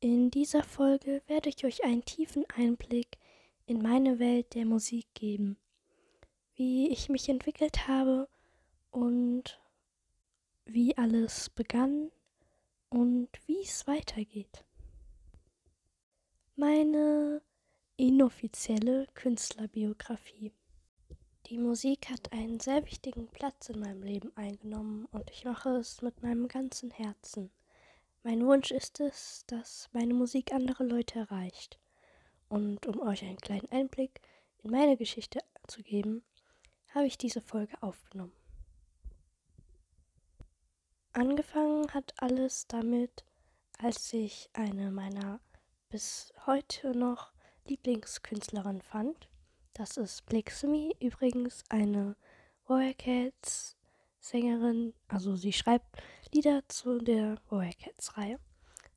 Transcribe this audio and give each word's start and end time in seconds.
In 0.00 0.30
dieser 0.30 0.62
Folge 0.62 1.22
werde 1.26 1.48
ich 1.48 1.64
euch 1.64 1.82
einen 1.82 2.04
tiefen 2.04 2.44
Einblick 2.54 3.18
in 3.66 3.82
meine 3.82 4.20
Welt 4.20 4.54
der 4.54 4.64
Musik 4.64 5.06
geben, 5.14 5.56
wie 6.54 6.88
ich 6.92 7.08
mich 7.08 7.28
entwickelt 7.28 7.88
habe 7.88 8.28
und 8.92 9.60
wie 10.66 10.96
alles 10.96 11.50
begann 11.50 12.12
und 12.90 13.28
wie 13.46 13.60
es 13.60 13.88
weitergeht. 13.88 14.64
Meine 16.54 17.42
inoffizielle 17.96 19.08
Künstlerbiografie. 19.14 20.52
Die 21.46 21.58
Musik 21.58 22.08
hat 22.08 22.32
einen 22.32 22.60
sehr 22.60 22.86
wichtigen 22.86 23.26
Platz 23.26 23.68
in 23.68 23.80
meinem 23.80 24.04
Leben 24.04 24.30
eingenommen 24.36 25.06
und 25.10 25.28
ich 25.32 25.44
mache 25.44 25.70
es 25.70 26.02
mit 26.02 26.22
meinem 26.22 26.46
ganzen 26.46 26.92
Herzen. 26.92 27.50
Mein 28.28 28.44
Wunsch 28.44 28.72
ist 28.72 29.00
es, 29.00 29.44
dass 29.46 29.88
meine 29.94 30.12
Musik 30.12 30.52
andere 30.52 30.84
Leute 30.84 31.20
erreicht. 31.20 31.78
Und 32.50 32.86
um 32.86 33.00
euch 33.00 33.22
einen 33.22 33.38
kleinen 33.38 33.72
Einblick 33.72 34.20
in 34.62 34.70
meine 34.70 34.98
Geschichte 34.98 35.40
zu 35.66 35.82
geben, 35.82 36.22
habe 36.94 37.06
ich 37.06 37.16
diese 37.16 37.40
Folge 37.40 37.82
aufgenommen. 37.82 38.34
Angefangen 41.14 41.94
hat 41.94 42.12
alles 42.18 42.66
damit, 42.66 43.24
als 43.78 44.12
ich 44.12 44.50
eine 44.52 44.90
meiner 44.90 45.40
bis 45.88 46.34
heute 46.44 46.94
noch 46.94 47.32
Lieblingskünstlerin 47.64 48.82
fand. 48.82 49.30
Das 49.72 49.96
ist 49.96 50.26
Blixemy, 50.26 50.94
übrigens 51.00 51.64
eine 51.70 52.14
Warrior 52.66 52.92
Cats 52.92 53.78
Sängerin. 54.20 54.92
Also 55.08 55.36
sie 55.36 55.54
schreibt 55.54 56.02
Lieder 56.32 56.62
zu 56.68 56.98
der 56.98 57.36
Cats 57.48 58.18
Reihe. 58.18 58.38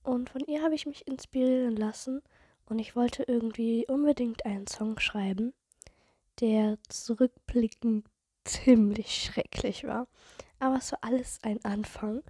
Und 0.04 0.30
von 0.30 0.42
ihr 0.46 0.62
habe 0.64 0.76
ich 0.76 0.86
mich 0.86 1.08
inspirieren 1.08 1.78
lassen 1.78 2.22
und 2.66 2.80
ich 2.80 2.96
wollte 2.96 3.24
irgendwie 3.24 3.86
unbedingt 3.88 4.46
einen 4.46 4.68
Song 4.68 5.00
schreiben, 5.00 5.54
der 6.42 6.78
zurückblickend 6.90 8.06
ziemlich 8.44 9.24
schrecklich 9.24 9.86
war. 9.86 10.08
Aber 10.60 10.76
es 10.78 10.92
war 10.92 11.00
alles 11.04 11.40
ein 11.44 11.64
Anfang 11.64 12.22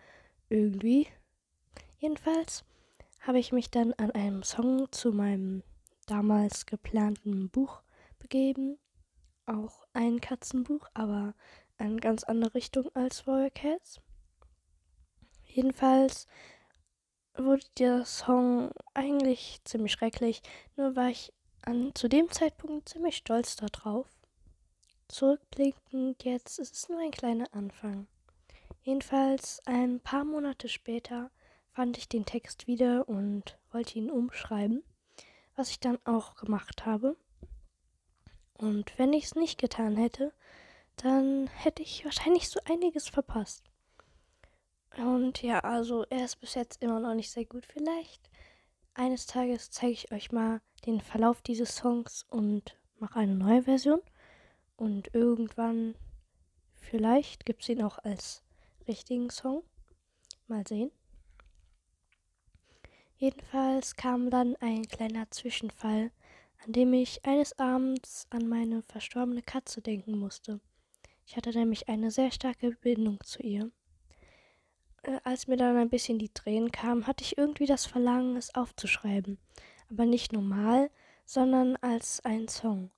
irgendwie. 0.50 1.08
Jedenfalls 1.98 2.64
habe 3.22 3.40
ich 3.40 3.52
mich 3.52 3.72
dann 3.72 3.94
an 3.94 4.12
einem 4.12 4.44
Song 4.44 4.92
zu 4.92 5.12
meinem 5.12 5.64
damals 6.06 6.66
geplanten 6.68 7.50
Buch 7.50 7.82
begeben. 8.20 8.78
Auch 9.48 9.84
ein 9.94 10.22
Katzenbuch, 10.22 10.88
aber 10.94 11.34
eine 11.80 11.98
ganz 11.98 12.24
andere 12.24 12.54
Richtung 12.54 12.90
als 12.94 13.26
Warrior 13.26 13.50
Cats. 13.50 14.00
Jedenfalls 15.54 16.28
wurde 17.36 17.66
der 17.78 18.06
Song 18.06 18.72
eigentlich 18.94 19.60
ziemlich 19.66 19.92
schrecklich, 19.92 20.42
nur 20.78 20.96
war 20.96 21.10
ich 21.10 21.34
an, 21.62 21.94
zu 21.94 22.08
dem 22.08 22.32
Zeitpunkt 22.32 22.88
ziemlich 22.88 23.18
stolz 23.18 23.58
darauf. 23.58 24.08
Zurückblickend 25.10 26.24
jetzt 26.24 26.58
ist 26.58 26.74
es 26.74 26.88
nur 26.88 27.00
ein 27.00 27.12
kleiner 27.12 27.54
Anfang. 27.54 28.08
Jedenfalls 28.82 29.62
ein 29.66 30.00
paar 30.00 30.24
Monate 30.24 30.70
später 30.70 31.32
fand 31.74 31.98
ich 31.98 32.08
den 32.08 32.26
Text 32.26 32.68
wieder 32.68 33.10
und 33.10 33.58
wollte 33.74 34.00
ihn 34.00 34.10
umschreiben, 34.10 34.84
was 35.58 35.70
ich 35.70 35.82
dann 35.82 36.00
auch 36.06 36.36
gemacht 36.36 36.86
habe. 36.86 37.18
Und 38.54 38.98
wenn 38.98 39.12
ich 39.12 39.26
es 39.26 39.36
nicht 39.36 39.60
getan 39.60 39.98
hätte, 39.98 40.32
dann 40.96 41.48
hätte 41.48 41.84
ich 41.84 42.06
wahrscheinlich 42.06 42.48
so 42.48 42.62
einiges 42.66 43.10
verpasst. 43.10 43.71
Und 44.98 45.42
ja, 45.42 45.60
also 45.60 46.06
er 46.10 46.26
ist 46.26 46.40
bis 46.42 46.56
jetzt 46.56 46.82
immer 46.84 47.00
noch 47.00 47.14
nicht 47.14 47.32
sehr 47.32 47.46
gut. 47.46 47.66
Vielleicht 47.66 48.30
eines 48.94 49.26
Tages 49.26 49.72
zeige 49.72 49.94
ich 49.94 50.12
euch 50.12 50.32
mal 50.32 50.62
den 50.86 51.00
Verlauf 51.00 51.42
dieses 51.42 51.76
Songs 51.76 52.26
und 52.30 52.78
mache 53.00 53.20
eine 53.20 53.36
neue 53.36 53.64
Version. 53.64 54.02
Und 54.76 55.14
irgendwann, 55.14 55.96
vielleicht 56.76 57.46
gibt 57.46 57.62
es 57.62 57.70
ihn 57.70 57.84
auch 57.84 58.00
als 58.00 58.44
richtigen 58.88 59.30
Song. 59.30 59.64
Mal 60.48 60.68
sehen. 60.68 60.92
Jedenfalls 63.16 63.96
kam 63.96 64.30
dann 64.30 64.56
ein 64.58 64.88
kleiner 64.88 65.30
Zwischenfall, 65.30 66.12
an 66.66 66.74
dem 66.74 66.92
ich 66.94 67.24
eines 67.24 67.58
Abends 67.60 68.26
an 68.32 68.48
meine 68.48 68.82
verstorbene 68.82 69.44
Katze 69.44 69.82
denken 69.82 70.18
musste. 70.18 70.60
Ich 71.26 71.38
hatte 71.38 71.52
nämlich 71.52 71.88
eine 71.88 72.12
sehr 72.12 72.32
starke 72.32 72.72
Bindung 72.72 73.20
zu 73.24 73.42
ihr. 73.44 73.72
Äh, 75.04 75.20
als 75.24 75.48
mir 75.48 75.58
dann 75.58 75.78
ein 75.78 75.90
bisschen 75.90 76.20
die 76.20 76.30
Tränen 76.30 76.72
kamen, 76.72 77.08
hatte 77.08 77.24
ich 77.24 77.38
irgendwie 77.38 77.66
das 77.66 77.86
Verlangen, 77.86 78.36
es 78.36 78.56
aufzuschreiben. 78.56 79.38
Aber 79.90 80.06
nicht 80.06 80.34
normal, 80.34 80.90
sondern 81.26 81.76
als 81.78 82.24
ein 82.26 82.48
Song. 82.48 82.92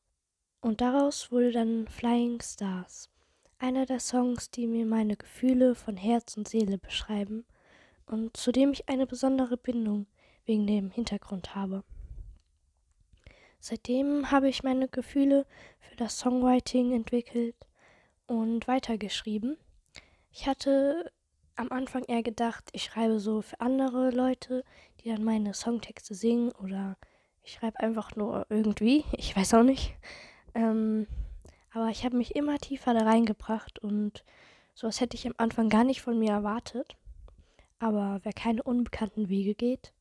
Und 0.62 0.82
daraus 0.82 1.32
wurde 1.32 1.52
dann 1.52 1.88
Flying 1.88 2.42
Stars. 2.42 3.10
Einer 3.60 3.86
der 3.86 4.00
Songs, 4.00 4.50
die 4.50 4.68
mir 4.68 4.86
meine 4.86 5.16
Gefühle 5.16 5.76
von 5.76 5.98
Herz 5.98 6.38
und 6.38 6.48
Seele 6.48 6.78
beschreiben 6.78 7.46
und 8.06 8.36
zu 8.36 8.52
dem 8.52 8.72
ich 8.72 8.90
eine 8.90 9.08
besondere 9.08 9.58
Bindung 9.58 10.08
wegen 10.46 10.68
dem 10.68 10.92
Hintergrund 10.92 11.56
habe. 11.56 11.84
Seitdem 13.60 14.30
habe 14.30 14.50
ich 14.50 14.64
meine 14.64 14.90
Gefühle 14.90 15.46
für 15.80 15.96
das 15.96 16.20
Songwriting 16.20 16.94
entwickelt 16.94 17.56
und 18.28 18.68
weitergeschrieben. 18.68 19.58
Ich 20.32 20.48
hatte 20.48 21.12
am 21.56 21.72
Anfang 21.72 22.04
eher 22.04 22.24
gedacht, 22.24 22.70
ich 22.74 22.84
schreibe 22.84 23.20
so 23.20 23.42
für 23.42 23.60
andere 23.60 24.10
Leute, 24.12 24.64
die 25.00 25.10
dann 25.10 25.24
meine 25.24 25.54
Songtexte 25.54 26.16
singen 26.16 26.52
oder 26.54 26.98
ich 27.44 27.54
schreibe 27.54 27.80
einfach 27.80 28.16
nur 28.16 28.46
irgendwie, 28.50 29.04
ich 29.18 29.36
weiß 29.36 29.54
auch 29.56 29.64
nicht. 29.64 29.96
Ähm, 30.56 31.08
aber 31.72 31.90
ich 31.90 32.06
habe 32.06 32.18
mich 32.18 32.36
immer 32.36 32.58
tiefer 32.60 32.94
da 32.94 33.04
reingebracht 33.04 33.80
und 33.80 34.24
sowas 34.74 35.02
hätte 35.02 35.16
ich 35.16 35.26
am 35.26 35.34
Anfang 35.38 35.70
gar 35.70 35.84
nicht 35.84 36.02
von 36.02 36.20
mir 36.20 36.32
erwartet. 36.32 36.96
Aber 37.80 38.20
wer 38.24 38.34
keine 38.34 38.64
unbekannten 38.64 39.28
Wege 39.28 39.56
geht, 39.56 39.94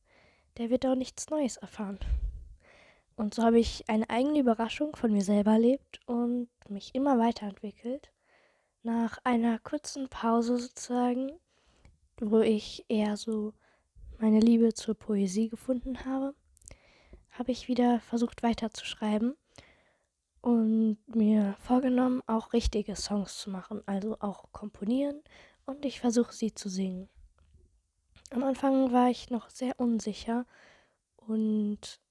der 0.57 0.69
wird 0.69 0.85
auch 0.85 0.95
nichts 0.95 1.29
Neues 1.29 1.57
erfahren. 1.57 1.99
Und 3.15 3.33
so 3.33 3.43
habe 3.43 3.59
ich 3.59 3.89
eine 3.89 4.09
eigene 4.09 4.39
Überraschung 4.39 4.95
von 4.95 5.11
mir 5.11 5.21
selber 5.21 5.51
erlebt 5.51 5.99
und 6.05 6.49
mich 6.69 6.95
immer 6.95 7.19
weiterentwickelt. 7.19 8.11
Nach 8.83 9.17
einer 9.23 9.59
kurzen 9.59 10.09
Pause 10.09 10.57
sozusagen, 10.57 11.31
wo 12.19 12.39
ich 12.39 12.85
eher 12.87 13.17
so 13.17 13.53
meine 14.19 14.39
Liebe 14.39 14.73
zur 14.73 14.95
Poesie 14.95 15.49
gefunden 15.49 16.05
habe, 16.05 16.35
habe 17.31 17.51
ich 17.51 17.67
wieder 17.67 17.99
versucht 18.01 18.43
weiterzuschreiben 18.43 19.35
und 20.41 20.97
mir 21.07 21.55
vorgenommen, 21.59 22.21
auch 22.27 22.53
richtige 22.53 22.95
Songs 22.95 23.37
zu 23.37 23.49
machen, 23.49 23.81
also 23.85 24.17
auch 24.19 24.51
komponieren 24.51 25.21
und 25.65 25.85
ich 25.85 25.99
versuche 25.99 26.33
sie 26.33 26.53
zu 26.53 26.69
singen. 26.69 27.09
Am 28.29 28.43
Anfang 28.43 28.91
war 28.91 29.09
ich 29.09 29.29
noch 29.29 29.49
sehr 29.49 29.79
unsicher 29.79 30.45
und 31.15 32.01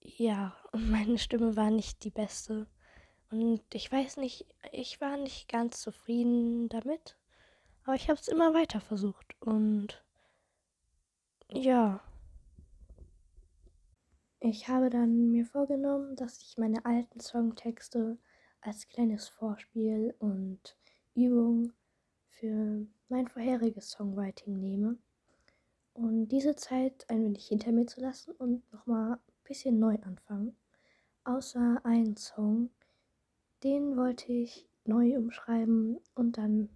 ja, 0.00 0.54
meine 0.72 1.18
Stimme 1.18 1.56
war 1.56 1.70
nicht 1.70 2.04
die 2.04 2.10
beste. 2.10 2.66
Und 3.30 3.62
ich 3.72 3.90
weiß 3.90 4.18
nicht, 4.18 4.46
ich 4.70 5.00
war 5.00 5.16
nicht 5.16 5.48
ganz 5.48 5.80
zufrieden 5.80 6.68
damit, 6.68 7.16
aber 7.84 7.94
ich 7.94 8.08
habe 8.08 8.18
es 8.18 8.28
immer 8.28 8.54
weiter 8.54 8.80
versucht 8.80 9.36
und 9.40 10.02
ja. 11.50 12.00
Ich 14.40 14.68
habe 14.68 14.90
dann 14.90 15.30
mir 15.30 15.46
vorgenommen, 15.46 16.16
dass 16.16 16.40
ich 16.42 16.58
meine 16.58 16.84
alten 16.84 17.20
Songtexte 17.20 18.18
als 18.60 18.88
kleines 18.88 19.28
Vorspiel 19.28 20.14
und 20.18 20.76
Übung 21.14 21.72
für 22.28 22.86
mein 23.08 23.28
vorheriges 23.28 23.90
Songwriting 23.90 24.58
nehme 24.58 24.98
und 25.94 26.28
diese 26.28 26.56
Zeit 26.56 27.08
ein 27.08 27.22
wenig 27.22 27.46
hinter 27.46 27.72
mir 27.72 27.86
zu 27.86 28.00
lassen 28.00 28.32
und 28.32 28.70
nochmal 28.72 29.12
ein 29.14 29.18
bisschen 29.44 29.78
neu 29.78 29.96
anfangen. 30.02 30.56
Außer 31.24 31.80
einen 31.84 32.16
Song, 32.16 32.70
den 33.62 33.96
wollte 33.96 34.32
ich 34.32 34.68
neu 34.84 35.16
umschreiben 35.16 35.98
und 36.14 36.36
dann 36.36 36.68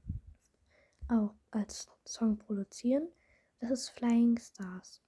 auch 1.08 1.34
als 1.50 1.88
Song 2.04 2.38
produzieren. 2.38 3.08
Das 3.60 3.70
ist 3.70 3.88
Flying 3.90 4.38
Stars. 4.38 5.02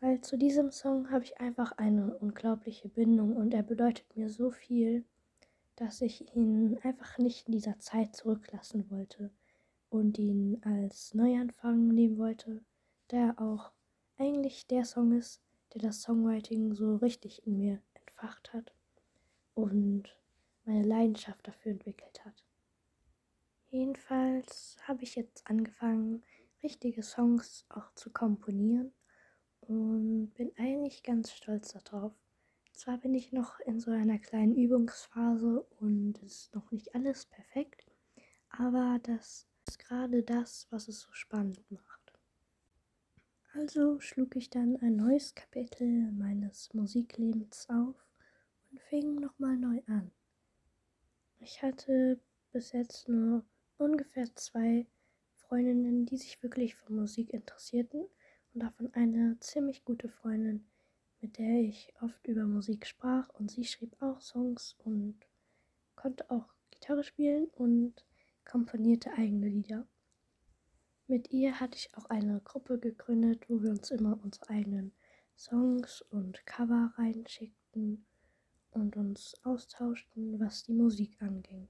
Weil 0.00 0.20
zu 0.20 0.36
diesem 0.36 0.70
Song 0.70 1.10
habe 1.10 1.24
ich 1.24 1.40
einfach 1.40 1.72
eine 1.72 2.16
unglaubliche 2.18 2.88
Bindung 2.88 3.36
und 3.36 3.54
er 3.54 3.62
bedeutet 3.62 4.16
mir 4.16 4.28
so 4.28 4.50
viel, 4.50 5.04
dass 5.76 6.00
ich 6.00 6.34
ihn 6.36 6.78
einfach 6.82 7.18
nicht 7.18 7.46
in 7.46 7.52
dieser 7.52 7.78
Zeit 7.78 8.14
zurücklassen 8.14 8.90
wollte 8.90 9.30
und 9.90 10.18
ihn 10.18 10.60
als 10.62 11.14
Neuanfang 11.14 11.88
nehmen 11.88 12.18
wollte, 12.18 12.62
da 13.08 13.16
er 13.16 13.40
auch 13.40 13.72
eigentlich 14.18 14.66
der 14.66 14.84
Song 14.84 15.12
ist, 15.12 15.40
der 15.72 15.82
das 15.82 16.02
Songwriting 16.02 16.74
so 16.74 16.96
richtig 16.96 17.46
in 17.46 17.56
mir 17.56 17.80
entfacht 17.94 18.52
hat 18.52 18.72
und 19.54 20.16
meine 20.64 20.86
Leidenschaft 20.86 21.46
dafür 21.46 21.72
entwickelt 21.72 22.24
hat. 22.24 22.44
Jedenfalls 23.74 24.76
habe 24.86 25.02
ich 25.02 25.16
jetzt 25.16 25.50
angefangen, 25.50 26.22
richtige 26.62 27.02
Songs 27.02 27.66
auch 27.70 27.92
zu 27.96 28.12
komponieren 28.12 28.92
und 29.62 30.32
bin 30.34 30.52
eigentlich 30.56 31.02
ganz 31.02 31.32
stolz 31.32 31.72
darauf. 31.72 32.12
Zwar 32.72 32.98
bin 32.98 33.14
ich 33.14 33.32
noch 33.32 33.58
in 33.58 33.80
so 33.80 33.90
einer 33.90 34.20
kleinen 34.20 34.54
Übungsphase 34.54 35.66
und 35.80 36.22
es 36.22 36.42
ist 36.42 36.54
noch 36.54 36.70
nicht 36.70 36.94
alles 36.94 37.26
perfekt, 37.26 37.90
aber 38.48 39.00
das 39.02 39.48
ist 39.66 39.80
gerade 39.80 40.22
das, 40.22 40.68
was 40.70 40.86
es 40.86 41.00
so 41.00 41.10
spannend 41.10 41.68
macht. 41.68 42.12
Also 43.54 43.98
schlug 43.98 44.36
ich 44.36 44.50
dann 44.50 44.76
ein 44.82 44.94
neues 44.94 45.34
Kapitel 45.34 46.12
meines 46.12 46.72
Musiklebens 46.74 47.68
auf 47.70 47.96
und 48.70 48.80
fing 48.82 49.16
nochmal 49.16 49.56
neu 49.56 49.82
an. 49.88 50.12
Ich 51.40 51.60
hatte 51.60 52.20
bis 52.52 52.70
jetzt 52.70 53.08
nur 53.08 53.44
ungefähr 53.78 54.34
zwei 54.34 54.86
Freundinnen, 55.34 56.06
die 56.06 56.16
sich 56.16 56.42
wirklich 56.42 56.74
für 56.74 56.92
Musik 56.92 57.32
interessierten 57.32 58.06
und 58.52 58.62
davon 58.62 58.92
eine 58.94 59.38
ziemlich 59.40 59.84
gute 59.84 60.08
Freundin, 60.08 60.66
mit 61.20 61.38
der 61.38 61.60
ich 61.60 61.92
oft 62.00 62.26
über 62.26 62.44
Musik 62.44 62.86
sprach 62.86 63.28
und 63.30 63.50
sie 63.50 63.64
schrieb 63.64 64.00
auch 64.00 64.20
Songs 64.20 64.76
und 64.84 65.16
konnte 65.96 66.30
auch 66.30 66.54
Gitarre 66.70 67.04
spielen 67.04 67.46
und 67.54 68.04
komponierte 68.44 69.12
eigene 69.12 69.48
Lieder. 69.48 69.86
Mit 71.06 71.32
ihr 71.32 71.60
hatte 71.60 71.76
ich 71.76 71.94
auch 71.96 72.06
eine 72.06 72.40
Gruppe 72.40 72.78
gegründet, 72.78 73.48
wo 73.48 73.62
wir 73.62 73.70
uns 73.70 73.90
immer 73.90 74.18
unsere 74.22 74.48
eigenen 74.50 74.92
Songs 75.36 76.02
und 76.10 76.46
Cover 76.46 76.92
reinschickten 76.96 78.06
und 78.70 78.96
uns 78.96 79.34
austauschten, 79.44 80.40
was 80.40 80.62
die 80.62 80.72
Musik 80.72 81.20
anging. 81.20 81.68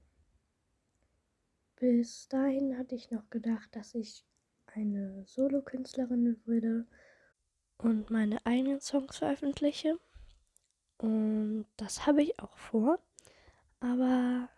Bis 1.77 2.27
dahin 2.29 2.77
hatte 2.77 2.95
ich 2.95 3.11
noch 3.11 3.29
gedacht, 3.29 3.75
dass 3.75 3.95
ich 3.95 4.23
eine 4.67 5.23
Solokünstlerin 5.25 6.39
würde 6.45 6.87
und 7.77 8.09
meine 8.09 8.45
eigenen 8.45 8.79
Songs 8.79 9.17
veröffentliche. 9.17 9.99
Und 10.97 11.65
das 11.77 12.05
habe 12.05 12.23
ich 12.23 12.39
auch 12.39 12.57
vor. 12.57 12.99
Aber, 13.79 14.49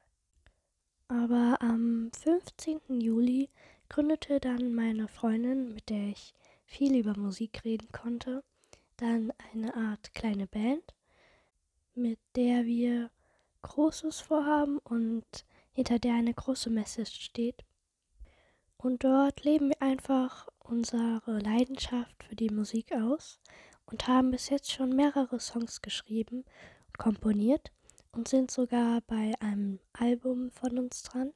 aber 1.07 1.57
am 1.61 2.11
15. 2.13 2.79
Juli 3.01 3.49
gründete 3.89 4.39
dann 4.39 4.73
meine 4.73 5.07
Freundin, 5.07 5.73
mit 5.73 5.89
der 5.89 6.09
ich 6.09 6.33
viel 6.65 6.95
über 6.97 7.17
Musik 7.17 7.63
reden 7.63 7.91
konnte, 7.91 8.43
dann 8.97 9.33
eine 9.53 9.75
Art 9.75 10.13
kleine 10.13 10.47
Band, 10.47 10.83
mit 11.95 12.19
der 12.35 12.65
wir 12.65 13.09
Großes 13.63 14.19
vorhaben 14.19 14.77
und 14.79 15.25
hinter 15.77 16.00
der 16.00 16.15
eine 16.15 16.33
große 16.33 16.71
Message 16.71 17.21
steht. 17.21 17.63
Und 18.77 19.03
dort 19.03 19.44
leben 19.44 19.69
wir 19.69 19.79
einfach 19.79 20.47
unsere 20.57 21.38
Leidenschaft 21.38 22.24
für 22.24 22.35
die 22.35 22.50
Musik 22.50 22.91
aus 22.94 23.39
und 23.85 24.07
haben 24.07 24.31
bis 24.31 24.50
jetzt 24.50 24.71
schon 24.71 24.95
mehrere 24.95 25.39
Songs 25.39 25.83
geschrieben 25.83 26.45
und 26.88 26.97
komponiert 26.97 27.71
und 28.12 28.27
sind 28.27 28.50
sogar 28.50 29.01
bei 29.01 29.35
einem 29.39 29.79
Album 29.94 30.50
von 30.50 30.79
uns 30.79 31.03
dran. 31.03 31.31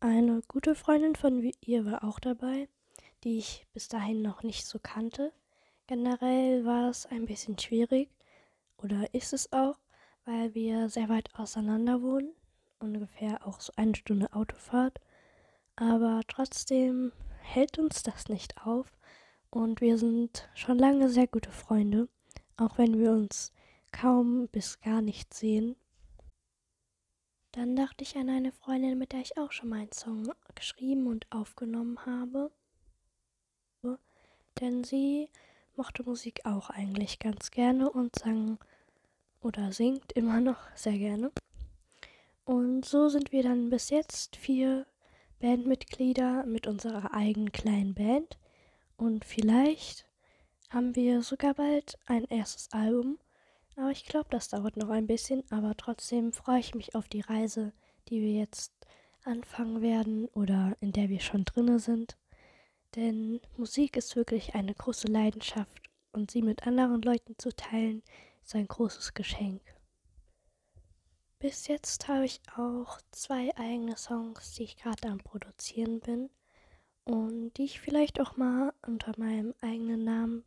Eine 0.00 0.40
gute 0.48 0.74
Freundin 0.74 1.14
von 1.14 1.52
ihr 1.60 1.84
war 1.84 2.04
auch 2.04 2.18
dabei, 2.18 2.70
die 3.22 3.36
ich 3.36 3.66
bis 3.74 3.88
dahin 3.88 4.22
noch 4.22 4.44
nicht 4.44 4.64
so 4.64 4.78
kannte. 4.82 5.30
Generell 5.86 6.64
war 6.64 6.88
es 6.88 7.04
ein 7.04 7.26
bisschen 7.26 7.58
schwierig 7.58 8.08
oder 8.78 9.12
ist 9.12 9.34
es 9.34 9.52
auch, 9.52 9.76
weil 10.24 10.54
wir 10.54 10.88
sehr 10.88 11.10
weit 11.10 11.28
auseinander 11.34 12.00
wohnen, 12.00 12.32
ungefähr 12.78 13.46
auch 13.46 13.60
so 13.60 13.72
eine 13.76 13.94
Stunde 13.94 14.32
Autofahrt. 14.32 15.00
Aber 15.76 16.22
trotzdem 16.28 17.12
hält 17.40 17.78
uns 17.78 18.02
das 18.02 18.28
nicht 18.28 18.66
auf 18.66 18.86
und 19.50 19.80
wir 19.80 19.98
sind 19.98 20.48
schon 20.54 20.78
lange 20.78 21.08
sehr 21.08 21.26
gute 21.26 21.50
Freunde, 21.50 22.08
auch 22.56 22.78
wenn 22.78 22.98
wir 22.98 23.12
uns 23.12 23.52
kaum 23.92 24.48
bis 24.48 24.80
gar 24.80 25.02
nicht 25.02 25.32
sehen. 25.34 25.76
Dann 27.52 27.76
dachte 27.76 28.04
ich 28.04 28.16
an 28.16 28.28
eine 28.28 28.52
Freundin, 28.52 28.98
mit 28.98 29.12
der 29.12 29.20
ich 29.20 29.38
auch 29.38 29.52
schon 29.52 29.70
mal 29.70 29.80
einen 29.80 29.92
Song 29.92 30.30
geschrieben 30.54 31.06
und 31.06 31.26
aufgenommen 31.30 32.04
habe. 32.04 32.50
Denn 34.60 34.84
sie 34.84 35.28
mochte 35.74 36.02
Musik 36.02 36.44
auch 36.44 36.70
eigentlich 36.70 37.18
ganz 37.18 37.50
gerne 37.50 37.90
und 37.90 38.18
sang 38.18 38.58
oder 39.40 39.72
singt 39.72 40.12
immer 40.12 40.40
noch 40.40 40.58
sehr 40.74 40.98
gerne. 40.98 41.30
Und 42.46 42.86
so 42.86 43.10
sind 43.10 43.32
wir 43.32 43.42
dann 43.42 43.68
bis 43.68 43.90
jetzt 43.90 44.36
vier 44.36 44.86
Bandmitglieder 45.40 46.46
mit 46.46 46.66
unserer 46.66 47.12
eigenen 47.12 47.52
kleinen 47.52 47.92
Band. 47.92 48.38
Und 48.96 49.26
vielleicht 49.26 50.06
haben 50.70 50.96
wir 50.96 51.20
sogar 51.20 51.52
bald 51.52 51.98
ein 52.06 52.24
erstes 52.24 52.72
Album 52.72 53.18
aber 53.76 53.90
ich 53.90 54.06
glaube, 54.06 54.28
das 54.30 54.48
dauert 54.48 54.76
noch 54.76 54.88
ein 54.88 55.06
bisschen. 55.06 55.44
Aber 55.50 55.76
trotzdem 55.76 56.32
freue 56.32 56.60
ich 56.60 56.74
mich 56.74 56.94
auf 56.94 57.08
die 57.08 57.20
Reise, 57.20 57.72
die 58.08 58.22
wir 58.22 58.32
jetzt 58.32 58.72
anfangen 59.24 59.82
werden 59.82 60.26
oder 60.28 60.76
in 60.80 60.92
der 60.92 61.08
wir 61.08 61.20
schon 61.20 61.44
drinne 61.44 61.78
sind. 61.78 62.16
Denn 62.94 63.40
Musik 63.56 63.96
ist 63.96 64.16
wirklich 64.16 64.54
eine 64.54 64.74
große 64.74 65.08
Leidenschaft 65.08 65.90
und 66.12 66.30
sie 66.30 66.40
mit 66.40 66.66
anderen 66.66 67.02
Leuten 67.02 67.34
zu 67.36 67.54
teilen, 67.54 68.02
ist 68.42 68.54
ein 68.54 68.68
großes 68.68 69.12
Geschenk. 69.12 69.60
Bis 71.46 71.68
jetzt 71.68 72.08
habe 72.08 72.24
ich 72.24 72.40
auch 72.56 73.00
zwei 73.12 73.56
eigene 73.56 73.96
Songs, 73.96 74.54
die 74.54 74.64
ich 74.64 74.76
gerade 74.78 75.06
am 75.06 75.18
Produzieren 75.18 76.00
bin 76.00 76.28
und 77.04 77.52
die 77.52 77.66
ich 77.66 77.78
vielleicht 77.78 78.20
auch 78.20 78.36
mal 78.36 78.72
unter 78.84 79.12
meinem 79.16 79.54
eigenen 79.60 80.02
Namen 80.02 80.44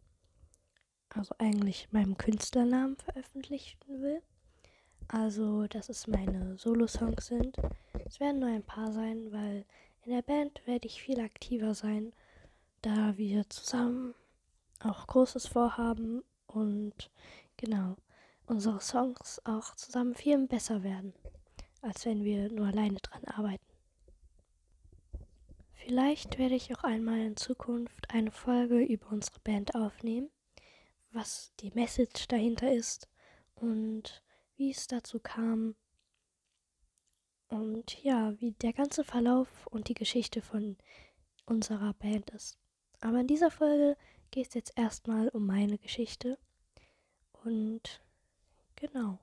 also 1.08 1.34
eigentlich 1.38 1.88
meinem 1.94 2.18
Künstlernamen 2.18 2.98
veröffentlichen 2.98 3.80
will. 3.88 4.22
Also, 5.08 5.68
dass 5.68 5.88
es 5.88 6.06
meine 6.06 6.58
Solo-Songs 6.58 7.28
sind. 7.28 7.56
Es 8.06 8.20
werden 8.20 8.42
nur 8.42 8.50
ein 8.50 8.64
paar 8.64 8.92
sein, 8.92 9.32
weil 9.32 9.66
in 10.04 10.12
der 10.12 10.22
Band 10.22 10.62
werde 10.68 10.88
ich 10.88 11.02
viel 11.02 11.22
aktiver 11.22 11.76
sein, 11.76 12.12
da 12.82 13.16
wir 13.16 13.50
zusammen 13.50 14.16
auch 14.82 15.08
Großes 15.08 15.48
vorhaben 15.48 16.24
und 16.48 17.10
genau 17.56 17.96
unsere 18.50 18.82
Songs 18.82 19.42
auch 19.46 19.76
zusammen 19.76 20.16
viel 20.16 20.48
besser 20.48 20.84
werden, 20.84 21.14
als 21.82 22.06
wenn 22.06 22.24
wir 22.24 22.52
nur 22.52 22.68
alleine 22.68 22.98
dran 23.00 23.24
arbeiten. 23.26 23.64
Vielleicht 25.74 26.38
werde 26.38 26.56
ich 26.56 26.76
auch 26.76 26.84
einmal 26.84 27.20
in 27.20 27.38
Zukunft 27.38 28.10
eine 28.10 28.32
Folge 28.32 28.84
über 28.84 29.10
unsere 29.12 29.40
Band 29.40 29.76
aufnehmen 29.76 30.30
was 31.12 31.54
die 31.60 31.72
Message 31.72 32.28
dahinter 32.28 32.72
ist 32.72 33.08
und 33.56 34.24
wie 34.56 34.72
es 34.72 34.88
dazu 34.88 35.20
kam 35.20 35.76
und 37.48 38.04
ja, 38.04 38.40
wie 38.40 38.52
der 38.52 38.74
ganze 38.74 39.04
Verlauf 39.04 39.68
und 39.68 39.90
die 39.90 39.96
Geschichte 39.96 40.42
von 40.42 40.78
unserer 41.46 41.94
Band 41.94 42.30
ist. 42.32 42.58
Aber 43.02 43.20
in 43.20 43.28
dieser 43.28 43.50
Folge 43.50 43.98
geht 44.32 44.50
es 44.50 44.54
jetzt 44.54 44.78
erstmal 44.78 45.30
um 45.30 45.46
meine 45.46 45.78
Geschichte 45.78 46.38
und 47.44 48.02
genau. 48.80 49.20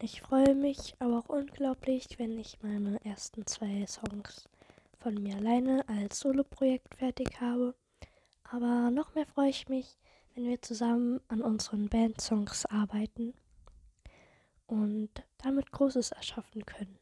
Ich 0.00 0.20
freue 0.20 0.54
mich 0.54 0.94
aber 0.98 1.18
auch 1.18 1.28
unglaublich, 1.28 2.18
wenn 2.18 2.38
ich 2.38 2.58
meine 2.62 2.98
ersten 3.04 3.46
zwei 3.46 3.86
Songs 3.86 4.48
von 4.98 5.14
mir 5.14 5.36
alleine 5.36 5.88
als 5.88 6.20
Soloprojekt 6.20 6.94
fertig 6.96 7.40
habe 7.40 7.74
aber 8.52 8.90
noch 8.90 9.14
mehr 9.14 9.24
freue 9.24 9.48
ich 9.48 9.70
mich, 9.70 9.96
wenn 10.34 10.44
wir 10.44 10.60
zusammen 10.60 11.22
an 11.28 11.40
unseren 11.40 11.88
Bandsongs 11.88 12.66
arbeiten 12.66 13.32
und 14.66 15.08
damit 15.38 15.72
Großes 15.72 16.12
erschaffen 16.12 16.66
können. 16.66 16.98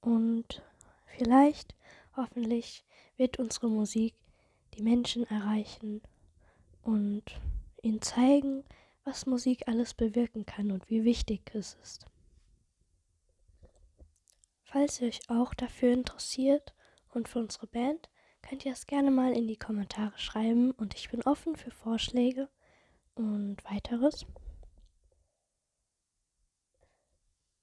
Und 0.00 0.60
vielleicht, 1.06 1.76
hoffentlich, 2.16 2.84
wird 3.16 3.38
unsere 3.38 3.68
Musik 3.68 4.14
die 4.74 4.82
Menschen 4.82 5.22
erreichen 5.22 6.02
und 6.82 7.22
ihnen 7.82 8.02
zeigen, 8.02 8.64
was 9.08 9.24
Musik 9.24 9.66
alles 9.66 9.94
bewirken 9.94 10.44
kann 10.44 10.70
und 10.70 10.90
wie 10.90 11.02
wichtig 11.02 11.50
es 11.54 11.78
ist. 11.82 12.04
Falls 14.64 15.00
ihr 15.00 15.08
euch 15.08 15.30
auch 15.30 15.54
dafür 15.54 15.94
interessiert 15.94 16.74
und 17.14 17.26
für 17.26 17.38
unsere 17.38 17.66
Band, 17.66 18.10
könnt 18.42 18.66
ihr 18.66 18.72
es 18.72 18.86
gerne 18.86 19.10
mal 19.10 19.32
in 19.32 19.48
die 19.48 19.56
Kommentare 19.56 20.18
schreiben 20.18 20.72
und 20.72 20.94
ich 20.94 21.08
bin 21.08 21.22
offen 21.22 21.56
für 21.56 21.70
Vorschläge 21.70 22.50
und 23.14 23.64
weiteres. 23.64 24.26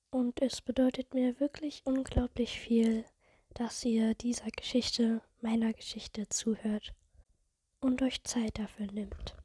Und 0.09 0.41
es 0.41 0.61
bedeutet 0.61 1.13
mir 1.13 1.39
wirklich 1.39 1.83
unglaublich 1.85 2.59
viel, 2.59 3.05
dass 3.53 3.85
ihr 3.85 4.15
dieser 4.15 4.49
Geschichte, 4.49 5.21
meiner 5.41 5.73
Geschichte 5.73 6.27
zuhört 6.27 6.95
und 7.81 8.01
euch 8.01 8.23
Zeit 8.23 8.57
dafür 8.57 8.87
nimmt. 8.91 9.35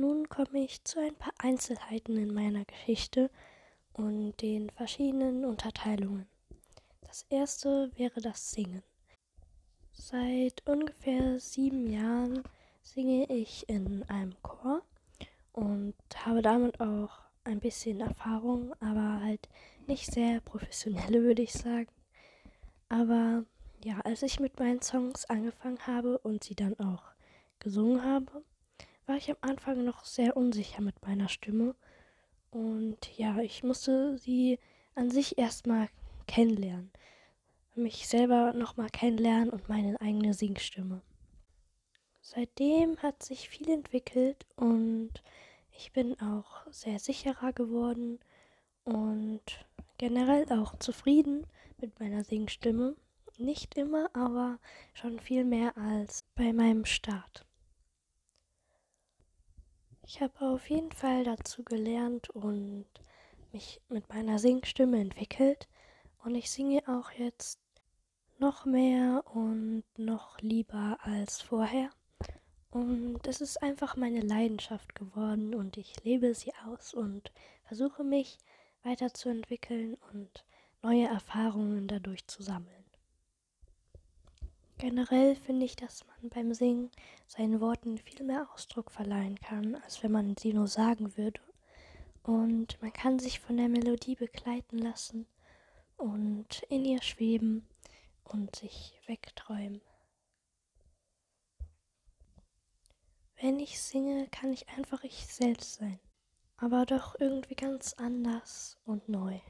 Nun 0.00 0.28
komme 0.28 0.62
ich 0.62 0.84
zu 0.84 1.00
ein 1.00 1.16
paar 1.16 1.32
Einzelheiten 1.38 2.16
in 2.16 2.32
meiner 2.32 2.64
Geschichte 2.64 3.32
und 3.92 4.40
den 4.40 4.70
verschiedenen 4.70 5.44
Unterteilungen. 5.44 6.28
Das 7.00 7.26
erste 7.30 7.90
wäre 7.96 8.20
das 8.20 8.52
Singen. 8.52 8.84
Seit 9.92 10.64
ungefähr 10.68 11.40
sieben 11.40 11.90
Jahren 11.90 12.44
singe 12.80 13.24
ich 13.24 13.68
in 13.68 14.04
einem 14.04 14.40
Chor 14.40 14.82
und 15.52 15.96
habe 16.14 16.42
damit 16.42 16.78
auch 16.80 17.18
ein 17.42 17.58
bisschen 17.58 18.00
Erfahrung, 18.00 18.72
aber 18.78 19.20
halt 19.20 19.48
nicht 19.88 20.12
sehr 20.12 20.40
professionelle, 20.42 21.22
würde 21.24 21.42
ich 21.42 21.52
sagen. 21.52 21.88
Aber 22.88 23.44
ja, 23.82 23.98
als 24.04 24.22
ich 24.22 24.38
mit 24.38 24.60
meinen 24.60 24.80
Songs 24.80 25.24
angefangen 25.24 25.84
habe 25.88 26.18
und 26.18 26.44
sie 26.44 26.54
dann 26.54 26.78
auch 26.78 27.02
gesungen 27.58 28.04
habe, 28.04 28.44
war 29.08 29.16
ich 29.16 29.30
am 29.30 29.36
Anfang 29.40 29.84
noch 29.84 30.04
sehr 30.04 30.36
unsicher 30.36 30.82
mit 30.82 31.00
meiner 31.02 31.28
Stimme. 31.28 31.74
Und 32.50 33.16
ja, 33.16 33.38
ich 33.38 33.64
musste 33.64 34.18
sie 34.18 34.58
an 34.94 35.10
sich 35.10 35.38
erstmal 35.38 35.88
kennenlernen. 36.26 36.90
Mich 37.74 38.06
selber 38.06 38.52
nochmal 38.52 38.90
kennenlernen 38.90 39.50
und 39.50 39.68
meine 39.68 40.00
eigene 40.00 40.34
Singstimme. 40.34 41.00
Seitdem 42.20 42.98
hat 42.98 43.22
sich 43.22 43.48
viel 43.48 43.70
entwickelt 43.70 44.44
und 44.56 45.10
ich 45.72 45.92
bin 45.92 46.20
auch 46.20 46.66
sehr 46.70 46.98
sicherer 46.98 47.52
geworden 47.52 48.18
und 48.84 49.42
generell 49.96 50.52
auch 50.52 50.78
zufrieden 50.78 51.46
mit 51.80 51.98
meiner 51.98 52.24
Singstimme. 52.24 52.96
Nicht 53.38 53.76
immer, 53.76 54.10
aber 54.14 54.58
schon 54.92 55.20
viel 55.20 55.44
mehr 55.44 55.78
als 55.78 56.24
bei 56.34 56.52
meinem 56.52 56.84
Start. 56.84 57.47
Ich 60.10 60.22
habe 60.22 60.40
auf 60.40 60.70
jeden 60.70 60.90
Fall 60.90 61.22
dazu 61.22 61.62
gelernt 61.62 62.30
und 62.30 62.86
mich 63.52 63.82
mit 63.90 64.08
meiner 64.08 64.38
Singstimme 64.38 64.98
entwickelt 64.98 65.68
und 66.24 66.34
ich 66.34 66.50
singe 66.50 66.82
auch 66.88 67.10
jetzt 67.10 67.60
noch 68.38 68.64
mehr 68.64 69.22
und 69.26 69.84
noch 69.98 70.40
lieber 70.40 70.96
als 71.02 71.42
vorher. 71.42 71.90
Und 72.70 73.26
es 73.26 73.42
ist 73.42 73.62
einfach 73.62 73.96
meine 73.96 74.22
Leidenschaft 74.22 74.94
geworden 74.94 75.54
und 75.54 75.76
ich 75.76 76.02
lebe 76.04 76.34
sie 76.34 76.54
aus 76.66 76.94
und 76.94 77.30
versuche 77.64 78.02
mich 78.02 78.38
weiterzuentwickeln 78.84 79.98
und 80.14 80.42
neue 80.80 81.06
Erfahrungen 81.06 81.86
dadurch 81.86 82.26
zu 82.26 82.42
sammeln. 82.42 82.77
Generell 84.78 85.34
finde 85.34 85.66
ich, 85.66 85.74
dass 85.74 86.06
man 86.06 86.30
beim 86.30 86.54
Singen 86.54 86.92
seinen 87.26 87.60
Worten 87.60 87.98
viel 87.98 88.24
mehr 88.24 88.48
Ausdruck 88.54 88.92
verleihen 88.92 89.38
kann, 89.40 89.74
als 89.74 90.04
wenn 90.04 90.12
man 90.12 90.36
sie 90.36 90.52
nur 90.52 90.68
sagen 90.68 91.16
würde. 91.16 91.40
Und 92.22 92.80
man 92.80 92.92
kann 92.92 93.18
sich 93.18 93.40
von 93.40 93.56
der 93.56 93.68
Melodie 93.68 94.14
begleiten 94.14 94.78
lassen 94.78 95.26
und 95.96 96.62
in 96.68 96.84
ihr 96.84 97.02
schweben 97.02 97.66
und 98.22 98.54
sich 98.54 99.00
wegträumen. 99.06 99.80
Wenn 103.40 103.58
ich 103.58 103.80
singe, 103.80 104.28
kann 104.28 104.52
ich 104.52 104.68
einfach 104.68 105.02
ich 105.02 105.26
selbst 105.26 105.74
sein, 105.74 105.98
aber 106.56 106.86
doch 106.86 107.16
irgendwie 107.18 107.56
ganz 107.56 107.94
anders 107.94 108.78
und 108.84 109.08
neu. 109.08 109.40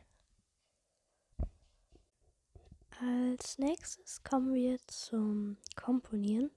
Als 3.00 3.58
nächstes 3.58 4.24
kommen 4.24 4.54
wir 4.54 4.76
zum 4.88 5.56
Komponieren. 5.76 6.50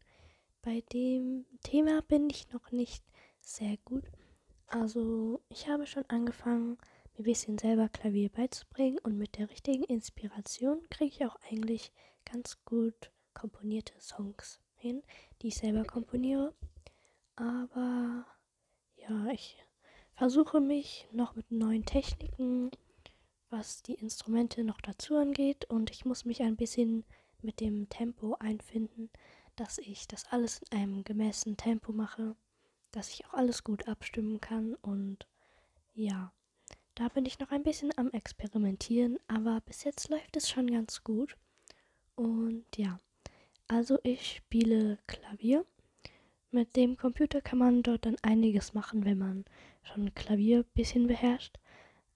Bei 0.63 0.81
dem 0.91 1.45
Thema 1.61 2.01
bin 2.01 2.31
ich 2.31 2.51
noch 2.51 2.71
nicht 2.71 3.03
sehr 3.41 3.77
gut. 3.85 4.05
Also 4.65 5.41
ich 5.49 5.69
habe 5.69 5.85
schon 5.85 6.05
angefangen, 6.07 6.79
mir 7.13 7.19
ein 7.19 7.23
bisschen 7.25 7.59
selber 7.59 7.89
Klavier 7.89 8.29
beizubringen 8.29 8.97
und 9.03 9.19
mit 9.19 9.37
der 9.37 9.51
richtigen 9.51 9.83
Inspiration 9.83 10.81
kriege 10.89 11.13
ich 11.13 11.25
auch 11.27 11.35
eigentlich 11.47 11.91
ganz 12.25 12.57
gut 12.65 13.11
komponierte 13.35 13.93
Songs 13.99 14.59
hin, 14.77 15.03
die 15.43 15.49
ich 15.49 15.57
selber 15.57 15.83
komponiere. 15.83 16.55
Aber 17.35 18.25
ja, 18.95 19.27
ich 19.27 19.63
versuche 20.15 20.59
mich 20.59 21.07
noch 21.11 21.35
mit 21.35 21.51
neuen 21.51 21.85
Techniken 21.85 22.71
was 23.51 23.83
die 23.83 23.93
Instrumente 23.95 24.63
noch 24.63 24.81
dazu 24.81 25.15
angeht 25.15 25.65
und 25.65 25.91
ich 25.91 26.05
muss 26.05 26.25
mich 26.25 26.41
ein 26.41 26.55
bisschen 26.55 27.03
mit 27.41 27.59
dem 27.59 27.89
Tempo 27.89 28.35
einfinden, 28.39 29.09
dass 29.55 29.77
ich 29.77 30.07
das 30.07 30.25
alles 30.31 30.61
in 30.71 30.77
einem 30.77 31.03
gemäßen 31.03 31.57
Tempo 31.57 31.91
mache, 31.91 32.35
dass 32.91 33.09
ich 33.09 33.25
auch 33.25 33.33
alles 33.33 33.63
gut 33.63 33.87
abstimmen 33.87 34.41
kann 34.41 34.75
und 34.75 35.27
ja, 35.93 36.31
da 36.95 37.07
bin 37.09 37.25
ich 37.25 37.39
noch 37.39 37.51
ein 37.51 37.63
bisschen 37.63 37.91
am 37.97 38.11
Experimentieren, 38.11 39.17
aber 39.27 39.61
bis 39.61 39.83
jetzt 39.83 40.09
läuft 40.09 40.35
es 40.35 40.49
schon 40.49 40.69
ganz 40.69 41.03
gut. 41.03 41.37
Und 42.15 42.65
ja, 42.75 42.99
also 43.67 43.99
ich 44.03 44.35
spiele 44.37 44.97
Klavier. 45.07 45.65
Mit 46.51 46.75
dem 46.75 46.97
Computer 46.97 47.41
kann 47.41 47.59
man 47.59 47.81
dort 47.81 48.05
dann 48.05 48.17
einiges 48.21 48.73
machen, 48.73 49.05
wenn 49.05 49.17
man 49.17 49.45
schon 49.83 50.13
Klavier 50.13 50.59
ein 50.59 50.71
bisschen 50.73 51.07
beherrscht. 51.07 51.57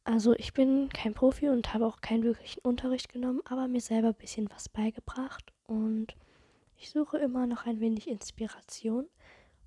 Also 0.06 0.34
ich 0.34 0.54
bin 0.54 0.90
kein 0.90 1.16
Profi 1.16 1.50
und 1.50 1.74
habe 1.74 1.88
auch 1.88 2.00
keinen 2.00 2.24
wirklichen 2.24 2.60
Unterricht 2.60 3.12
genommen, 3.12 3.42
aber 3.46 3.68
mir 3.68 3.82
selber 3.82 4.10
ein 4.10 4.14
bisschen 4.14 4.48
was 4.52 4.70
beigebracht 4.70 5.52
und 5.66 6.16
ich 6.78 6.92
suche 6.92 7.18
immer 7.18 7.48
noch 7.48 7.66
ein 7.66 7.80
wenig 7.80 8.08
Inspiration 8.08 9.08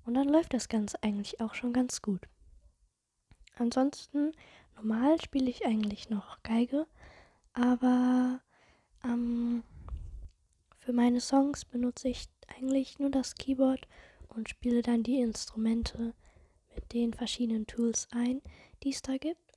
und 0.05 0.13
dann 0.13 0.29
läuft 0.29 0.53
das 0.53 0.69
Ganze 0.69 1.03
eigentlich 1.03 1.41
auch 1.41 1.55
schon 1.55 1.73
ganz 1.73 2.01
gut. 2.01 2.21
Ansonsten, 3.57 4.31
normal 4.77 5.19
spiele 5.21 5.49
ich 5.49 5.65
eigentlich 5.65 6.09
noch 6.09 6.41
Geige, 6.41 6.87
aber 7.51 8.39
ähm, 9.03 9.63
für 10.77 10.93
meine 10.93 11.19
Songs 11.19 11.65
benutze 11.65 12.07
ich 12.07 12.29
eigentlich 12.47 12.97
nur 12.97 13.09
das 13.09 13.35
Keyboard 13.35 13.89
und 14.29 14.47
spiele 14.47 14.83
dann 14.83 15.03
die 15.03 15.19
Instrumente 15.19 16.13
mit 16.73 16.93
den 16.93 17.13
verschiedenen 17.13 17.67
Tools 17.67 18.07
ein, 18.11 18.41
die 18.83 18.91
es 18.91 19.01
da 19.01 19.17
gibt. 19.17 19.48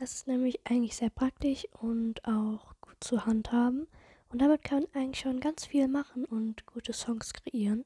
Das 0.00 0.14
ist 0.14 0.26
nämlich 0.26 0.58
eigentlich 0.64 0.96
sehr 0.96 1.10
praktisch 1.10 1.68
und 1.78 2.24
auch 2.24 2.74
gut 2.80 2.96
zu 3.00 3.26
handhaben. 3.26 3.86
Und 4.30 4.40
damit 4.40 4.64
kann 4.64 4.86
man 4.94 5.02
eigentlich 5.02 5.20
schon 5.20 5.40
ganz 5.40 5.66
viel 5.66 5.88
machen 5.88 6.24
und 6.24 6.64
gute 6.64 6.94
Songs 6.94 7.34
kreieren. 7.34 7.84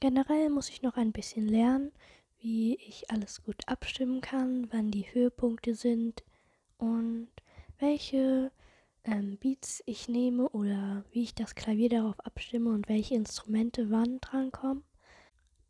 Generell 0.00 0.48
muss 0.48 0.70
ich 0.70 0.80
noch 0.80 0.96
ein 0.96 1.12
bisschen 1.12 1.46
lernen, 1.46 1.92
wie 2.38 2.76
ich 2.76 3.10
alles 3.10 3.42
gut 3.42 3.68
abstimmen 3.68 4.22
kann, 4.22 4.66
wann 4.72 4.90
die 4.90 5.12
Höhepunkte 5.12 5.74
sind 5.74 6.24
und 6.78 7.28
welche 7.78 8.52
ähm, 9.04 9.36
Beats 9.36 9.82
ich 9.84 10.08
nehme 10.08 10.48
oder 10.48 11.04
wie 11.10 11.24
ich 11.24 11.34
das 11.34 11.54
Klavier 11.54 11.90
darauf 11.90 12.18
abstimme 12.20 12.70
und 12.70 12.88
welche 12.88 13.14
Instrumente 13.14 13.90
wann 13.90 14.22
drankommen. 14.22 14.84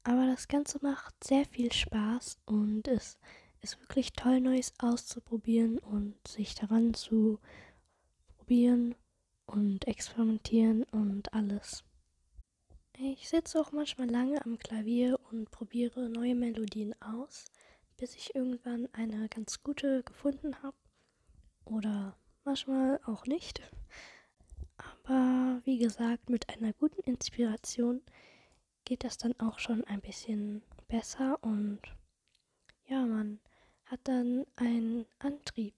Aber 0.04 0.26
das 0.26 0.46
Ganze 0.46 0.78
macht 0.80 1.24
sehr 1.24 1.44
viel 1.44 1.72
Spaß 1.72 2.38
und 2.44 2.86
ist 2.86 3.18
ist 3.66 3.80
wirklich 3.80 4.12
toll, 4.12 4.40
Neues 4.40 4.72
auszuprobieren 4.78 5.78
und 5.78 6.14
sich 6.28 6.54
daran 6.54 6.94
zu 6.94 7.40
probieren 8.36 8.94
und 9.44 9.88
experimentieren 9.88 10.84
und 10.84 11.34
alles. 11.34 11.82
Ich 12.96 13.28
sitze 13.28 13.60
auch 13.60 13.72
manchmal 13.72 14.08
lange 14.08 14.44
am 14.44 14.56
Klavier 14.56 15.18
und 15.32 15.50
probiere 15.50 16.08
neue 16.08 16.36
Melodien 16.36 16.94
aus, 17.02 17.46
bis 17.96 18.14
ich 18.14 18.36
irgendwann 18.36 18.88
eine 18.92 19.28
ganz 19.28 19.60
gute 19.64 20.04
gefunden 20.04 20.62
habe. 20.62 20.76
Oder 21.64 22.16
manchmal 22.44 23.00
auch 23.04 23.26
nicht. 23.26 23.60
Aber 24.76 25.60
wie 25.64 25.78
gesagt, 25.78 26.30
mit 26.30 26.48
einer 26.50 26.72
guten 26.72 27.00
Inspiration 27.00 28.00
geht 28.84 29.02
das 29.02 29.18
dann 29.18 29.34
auch 29.40 29.58
schon 29.58 29.82
ein 29.82 30.00
bisschen 30.00 30.62
besser 30.86 31.42
und 31.42 31.80
ja, 32.86 33.04
man 33.04 33.40
hat 33.86 34.00
dann 34.04 34.46
einen 34.56 35.06
Antrieb, 35.18 35.74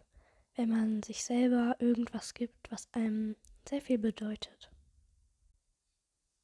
wenn 0.57 0.71
man 0.71 1.03
sich 1.03 1.25
selber 1.25 1.77
irgendwas 1.79 2.35
gibt, 2.35 2.71
was 2.71 2.89
einem 2.93 3.37
sehr 3.69 3.81
viel 3.81 3.99
bedeutet. 3.99 4.71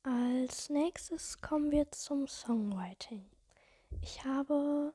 Als 0.03 0.69
nächstes 0.69 1.41
kommen 1.41 1.71
wir 1.71 1.91
zum 1.91 2.29
Songwriting. 2.29 3.25
Ich 4.03 4.25
habe 4.25 4.93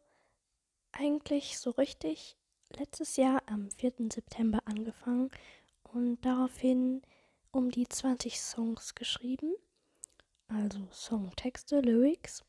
eigentlich 0.91 1.57
so 1.57 1.71
richtig 1.71 2.37
letztes 2.77 3.15
Jahr 3.15 3.41
am 3.47 3.71
4. 3.71 3.93
September 4.13 4.59
angefangen 4.65 5.31
und 5.83 6.23
daraufhin 6.23 7.01
um 7.51 7.71
die 7.71 7.87
20 7.87 8.39
Songs 8.39 8.93
geschrieben, 8.93 9.55
also 10.47 10.87
Songtexte, 10.91 11.79
Lyrics, 11.81 12.43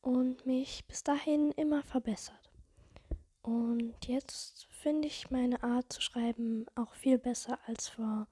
und 0.00 0.46
mich 0.46 0.86
bis 0.86 1.02
dahin 1.02 1.50
immer 1.52 1.82
verbessert. 1.82 2.47
Und 3.42 3.94
jetzt 4.06 4.66
finde 4.70 5.08
ich 5.08 5.30
meine 5.30 5.62
Art 5.62 5.92
zu 5.92 6.00
schreiben 6.00 6.66
auch 6.74 6.94
viel 6.94 7.18
besser 7.18 7.58
als 7.66 7.88
vor 7.88 8.26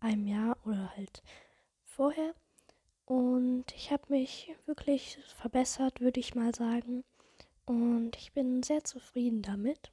einem 0.00 0.26
Jahr 0.26 0.56
oder 0.64 0.92
halt 0.96 1.22
vorher. 1.84 2.34
Und 3.06 3.66
ich 3.74 3.90
habe 3.92 4.04
mich 4.08 4.54
wirklich 4.66 5.18
verbessert, 5.36 6.00
würde 6.00 6.20
ich 6.20 6.34
mal 6.34 6.54
sagen. 6.54 7.04
Und 7.66 8.16
ich 8.16 8.32
bin 8.32 8.62
sehr 8.62 8.84
zufrieden 8.84 9.42
damit. 9.42 9.92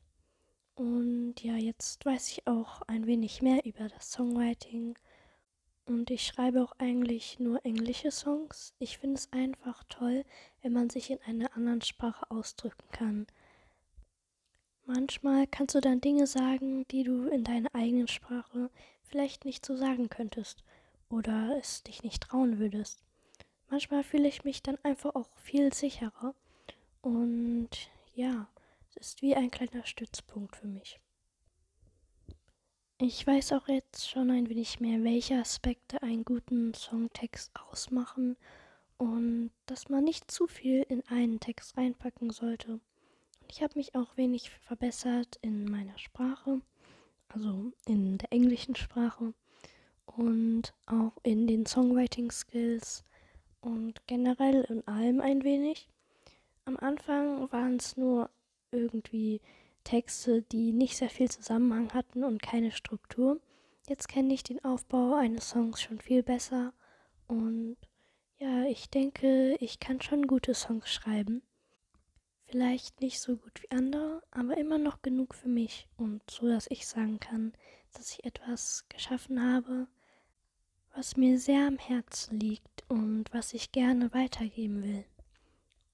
Und 0.75 1.35
ja, 1.43 1.55
jetzt 1.55 2.05
weiß 2.05 2.29
ich 2.31 2.47
auch 2.47 2.81
ein 2.83 3.05
wenig 3.05 3.41
mehr 3.41 3.65
über 3.65 3.87
das 3.89 4.11
Songwriting. 4.11 4.97
und 5.85 6.09
ich 6.11 6.25
schreibe 6.25 6.61
auch 6.63 6.73
eigentlich 6.77 7.39
nur 7.39 7.65
englische 7.65 8.11
Songs. 8.11 8.73
Ich 8.79 8.97
finde 8.99 9.15
es 9.17 9.31
einfach 9.33 9.83
toll, 9.89 10.23
wenn 10.61 10.71
man 10.73 10.89
sich 10.89 11.09
in 11.11 11.19
einer 11.23 11.55
anderen 11.55 11.81
Sprache 11.81 12.29
ausdrücken 12.29 12.87
kann. 12.91 13.27
Manchmal 14.91 15.45
kannst 15.45 15.75
du 15.75 15.81
dann 15.81 16.01
Dinge 16.01 16.25
sagen, 16.25 16.83
die 16.87 17.03
du 17.03 17.27
in 17.27 17.43
deiner 17.43 17.75
eigenen 17.75 18.07
Sprache 18.07 18.71
vielleicht 19.03 19.45
nicht 19.45 19.63
so 19.63 19.75
sagen 19.75 20.09
könntest 20.09 20.63
oder 21.11 21.55
es 21.59 21.83
dich 21.83 22.01
nicht 22.01 22.23
trauen 22.23 22.57
würdest. 22.57 23.03
Manchmal 23.69 24.03
fühle 24.03 24.27
ich 24.27 24.45
mich 24.45 24.63
dann 24.63 24.79
einfach 24.81 25.13
auch 25.13 25.29
viel 25.37 25.71
sicherer 25.71 26.33
und 27.03 27.69
ja, 28.15 28.49
es 28.89 28.97
ist 28.97 29.21
wie 29.21 29.35
ein 29.35 29.51
kleiner 29.51 29.85
Stützpunkt 29.85 30.55
für 30.55 30.65
mich. 30.65 30.99
Ich 32.97 33.27
weiß 33.27 33.53
auch 33.53 33.67
jetzt 33.67 34.09
schon 34.09 34.31
ein 34.31 34.49
wenig 34.49 34.79
mehr, 34.79 35.03
welche 35.03 35.35
Aspekte 35.35 36.01
einen 36.01 36.25
guten 36.25 36.73
Songtext 36.73 37.51
ausmachen 37.69 38.37
und 38.97 39.51
dass 39.67 39.87
man 39.87 40.03
nicht 40.03 40.31
zu 40.31 40.47
viel 40.47 40.81
in 40.89 41.05
einen 41.09 41.39
Text 41.39 41.77
reinpacken 41.77 42.31
sollte. 42.31 42.79
Ich 43.51 43.63
habe 43.63 43.73
mich 43.77 43.95
auch 43.95 44.15
wenig 44.15 44.51
verbessert 44.51 45.39
in 45.41 45.65
meiner 45.65 45.97
Sprache, 45.97 46.61
also 47.29 47.71
in 47.87 48.19
der 48.19 48.31
englischen 48.31 48.75
Sprache 48.75 49.33
und 50.05 50.73
auch 50.85 51.13
in 51.23 51.47
den 51.47 51.65
Songwriting 51.65 52.29
Skills 52.31 53.03
und 53.59 54.05
generell 54.05 54.61
in 54.69 54.87
allem 54.87 55.19
ein 55.19 55.43
wenig. 55.43 55.89
Am 56.65 56.77
Anfang 56.77 57.51
waren 57.51 57.77
es 57.77 57.97
nur 57.97 58.29
irgendwie 58.71 59.41
Texte, 59.83 60.43
die 60.43 60.71
nicht 60.71 60.95
sehr 60.95 61.09
viel 61.09 61.29
Zusammenhang 61.29 61.91
hatten 61.93 62.23
und 62.23 62.43
keine 62.43 62.71
Struktur. 62.71 63.41
Jetzt 63.87 64.07
kenne 64.07 64.31
ich 64.31 64.43
den 64.43 64.63
Aufbau 64.63 65.15
eines 65.15 65.49
Songs 65.49 65.81
schon 65.81 65.99
viel 65.99 66.21
besser 66.21 66.71
und 67.27 67.77
ja, 68.37 68.65
ich 68.65 68.91
denke, 68.91 69.55
ich 69.59 69.79
kann 69.79 70.01
schon 70.01 70.27
gute 70.27 70.53
Songs 70.53 70.93
schreiben. 70.93 71.41
Vielleicht 72.49 72.99
nicht 72.99 73.19
so 73.19 73.35
gut 73.37 73.61
wie 73.61 73.69
andere, 73.69 74.23
aber 74.31 74.57
immer 74.57 74.79
noch 74.79 75.03
genug 75.03 75.35
für 75.35 75.49
mich 75.49 75.87
und 75.97 76.23
so, 76.27 76.47
dass 76.47 76.65
ich 76.71 76.87
sagen 76.87 77.19
kann, 77.19 77.53
dass 77.93 78.11
ich 78.13 78.25
etwas 78.25 78.85
geschaffen 78.89 79.39
habe, 79.53 79.87
was 80.95 81.15
mir 81.15 81.37
sehr 81.37 81.67
am 81.67 81.77
Herzen 81.77 82.39
liegt 82.39 82.85
und 82.87 83.25
was 83.31 83.53
ich 83.53 83.71
gerne 83.71 84.11
weitergeben 84.15 84.83
will 84.83 85.05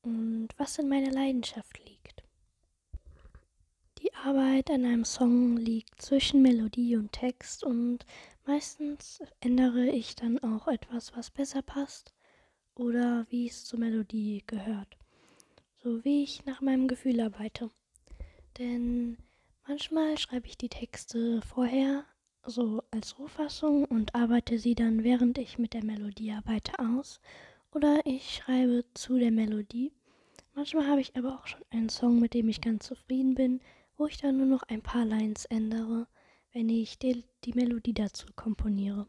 und 0.03 0.47
was 0.55 0.79
in 0.79 0.87
meiner 0.87 1.11
Leidenschaft 1.11 1.77
liegt. 1.85 2.23
Die 3.97 4.13
Arbeit 4.13 4.69
an 4.69 4.85
einem 4.85 5.03
Song 5.03 5.57
liegt 5.57 6.01
zwischen 6.01 6.41
Melodie 6.41 6.95
und 6.95 7.11
Text 7.11 7.65
und 7.65 8.05
meistens 8.45 9.19
ändere 9.41 9.87
ich 9.87 10.15
dann 10.15 10.39
auch 10.39 10.69
etwas, 10.69 11.13
was 11.17 11.31
besser 11.31 11.61
passt 11.61 12.13
oder 12.75 13.25
wie 13.29 13.49
es 13.49 13.65
zur 13.65 13.79
Melodie 13.79 14.41
gehört, 14.47 14.97
so 15.85 16.03
wie 16.03 16.23
ich 16.23 16.43
nach 16.47 16.61
meinem 16.61 16.87
Gefühl 16.87 17.19
arbeite. 17.19 17.69
Denn 18.57 19.17
manchmal 19.67 20.17
schreibe 20.17 20.47
ich 20.47 20.57
die 20.57 20.67
Texte 20.67 21.43
vorher, 21.43 22.05
so 22.43 22.81
als 22.89 23.19
Rohfassung 23.19 23.85
und 23.85 24.15
arbeite 24.15 24.57
sie 24.57 24.73
dann, 24.73 25.03
während 25.03 25.37
ich 25.37 25.59
mit 25.59 25.75
der 25.75 25.85
Melodie 25.85 26.31
arbeite, 26.31 26.79
aus. 26.79 27.21
Oder 27.71 27.99
ich 28.03 28.33
schreibe 28.33 28.83
zu 28.95 29.19
der 29.19 29.29
Melodie. 29.29 29.91
Manchmal 30.55 30.87
habe 30.87 31.01
ich 31.01 31.15
aber 31.15 31.35
auch 31.35 31.45
schon 31.45 31.63
einen 31.69 31.89
Song, 31.89 32.19
mit 32.19 32.33
dem 32.33 32.49
ich 32.49 32.61
ganz 32.61 32.87
zufrieden 32.87 33.35
bin, 33.35 33.61
wo 33.95 34.07
ich 34.07 34.17
dann 34.17 34.37
nur 34.37 34.47
noch 34.47 34.63
ein 34.63 34.81
paar 34.81 35.05
Lines 35.05 35.45
ändere, 35.45 36.07
wenn 36.51 36.67
ich 36.67 36.97
die, 36.97 37.23
die 37.43 37.53
Melodie 37.53 37.93
dazu 37.93 38.25
komponiere. 38.35 39.05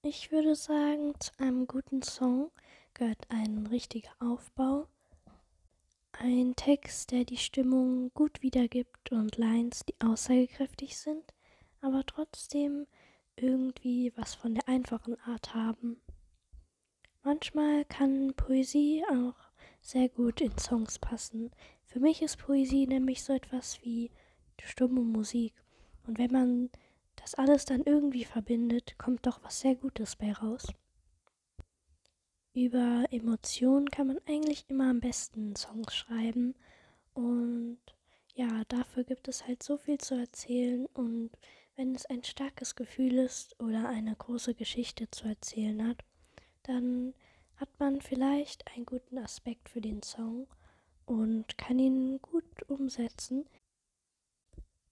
Ich 0.00 0.32
würde 0.32 0.54
sagen, 0.54 1.12
zu 1.20 1.32
einem 1.38 1.66
guten 1.66 2.00
Song 2.00 2.50
gehört 2.98 3.30
ein 3.30 3.68
richtiger 3.68 4.10
Aufbau, 4.18 4.88
ein 6.10 6.56
Text, 6.56 7.12
der 7.12 7.24
die 7.24 7.36
Stimmung 7.36 8.10
gut 8.12 8.42
wiedergibt 8.42 9.12
und 9.12 9.36
Lines, 9.36 9.84
die 9.88 9.94
aussagekräftig 10.00 10.98
sind, 10.98 11.22
aber 11.80 12.04
trotzdem 12.04 12.88
irgendwie 13.36 14.12
was 14.16 14.34
von 14.34 14.54
der 14.54 14.66
einfachen 14.66 15.16
Art 15.20 15.54
haben. 15.54 16.02
Manchmal 17.22 17.84
kann 17.84 18.34
Poesie 18.34 19.04
auch 19.12 19.36
sehr 19.80 20.08
gut 20.08 20.40
in 20.40 20.58
Songs 20.58 20.98
passen. 20.98 21.52
Für 21.86 22.00
mich 22.00 22.20
ist 22.20 22.38
Poesie 22.38 22.88
nämlich 22.88 23.22
so 23.22 23.32
etwas 23.32 23.80
wie 23.82 24.10
stumme 24.60 25.02
Musik. 25.02 25.54
Und 26.04 26.18
wenn 26.18 26.32
man 26.32 26.70
das 27.14 27.36
alles 27.36 27.64
dann 27.64 27.84
irgendwie 27.84 28.24
verbindet, 28.24 28.98
kommt 28.98 29.24
doch 29.24 29.40
was 29.44 29.60
sehr 29.60 29.76
Gutes 29.76 30.16
bei 30.16 30.32
raus. 30.32 30.66
Über 32.58 33.04
Emotionen 33.12 33.88
kann 33.88 34.08
man 34.08 34.18
eigentlich 34.26 34.64
immer 34.66 34.90
am 34.90 34.98
besten 34.98 35.54
Songs 35.54 35.94
schreiben. 35.94 36.56
Und 37.14 37.78
ja, 38.34 38.64
dafür 38.66 39.04
gibt 39.04 39.28
es 39.28 39.46
halt 39.46 39.62
so 39.62 39.76
viel 39.76 39.98
zu 39.98 40.16
erzählen. 40.16 40.86
Und 40.86 41.30
wenn 41.76 41.94
es 41.94 42.06
ein 42.06 42.24
starkes 42.24 42.74
Gefühl 42.74 43.18
ist 43.18 43.54
oder 43.60 43.88
eine 43.88 44.12
große 44.16 44.54
Geschichte 44.54 45.08
zu 45.08 45.28
erzählen 45.28 45.86
hat, 45.86 45.98
dann 46.64 47.14
hat 47.54 47.68
man 47.78 48.00
vielleicht 48.00 48.66
einen 48.74 48.86
guten 48.86 49.18
Aspekt 49.18 49.68
für 49.68 49.80
den 49.80 50.02
Song 50.02 50.48
und 51.06 51.58
kann 51.58 51.78
ihn 51.78 52.20
gut 52.20 52.68
umsetzen. 52.68 53.46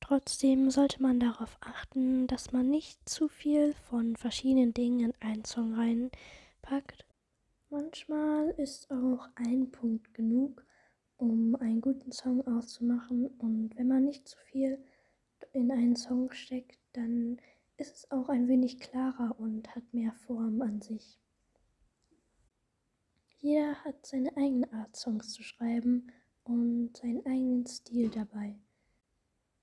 Trotzdem 0.00 0.70
sollte 0.70 1.02
man 1.02 1.18
darauf 1.18 1.58
achten, 1.60 2.28
dass 2.28 2.52
man 2.52 2.70
nicht 2.70 3.08
zu 3.08 3.26
viel 3.26 3.74
von 3.90 4.14
verschiedenen 4.14 4.72
Dingen 4.72 5.00
in 5.00 5.14
einen 5.18 5.44
Song 5.44 5.74
reinpackt, 5.74 7.05
Manchmal 7.78 8.48
ist 8.56 8.90
auch 8.90 9.28
ein 9.34 9.70
Punkt 9.70 10.14
genug, 10.14 10.64
um 11.18 11.54
einen 11.56 11.82
guten 11.82 12.10
Song 12.10 12.40
auszumachen. 12.46 13.26
Und 13.26 13.76
wenn 13.76 13.86
man 13.86 14.06
nicht 14.06 14.26
zu 14.26 14.38
viel 14.38 14.82
in 15.52 15.70
einen 15.70 15.94
Song 15.94 16.32
steckt, 16.32 16.78
dann 16.94 17.36
ist 17.76 17.94
es 17.94 18.10
auch 18.10 18.30
ein 18.30 18.48
wenig 18.48 18.80
klarer 18.80 19.38
und 19.38 19.76
hat 19.76 19.92
mehr 19.92 20.14
Form 20.14 20.62
an 20.62 20.80
sich. 20.80 21.20
Jeder 23.40 23.74
hat 23.84 24.06
seine 24.06 24.34
eigene 24.38 24.72
Art, 24.72 24.96
Songs 24.96 25.34
zu 25.34 25.42
schreiben 25.42 26.10
und 26.44 26.96
seinen 26.96 27.26
eigenen 27.26 27.66
Stil 27.66 28.08
dabei. 28.08 28.58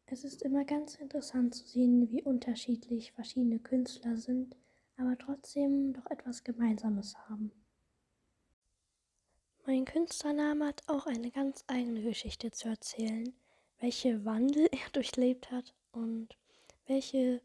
Es 0.06 0.24
ist 0.24 0.44
immer 0.44 0.66
ganz 0.66 0.94
interessant 0.98 1.56
zu 1.56 1.66
sehen, 1.66 2.12
wie 2.12 2.22
unterschiedlich 2.22 3.12
verschiedene 3.12 3.58
Künstler 3.58 4.18
sind, 4.18 4.56
aber 4.98 5.18
trotzdem 5.18 5.94
doch 5.94 6.06
etwas 6.12 6.44
Gemeinsames 6.44 7.18
haben. 7.28 7.52
Mein 9.66 9.86
Künstlername 9.86 10.68
hat 10.68 10.84
auch 10.88 11.06
eine 11.06 11.32
ganz 11.32 11.64
eigene 11.68 12.02
Geschichte 12.02 12.52
zu 12.52 12.68
erzählen, 12.68 13.34
welche 13.80 14.26
Wandel 14.26 14.68
er 14.72 14.90
durchlebt 14.92 15.52
hat 15.52 15.74
und 15.94 16.36
welche 16.86 17.42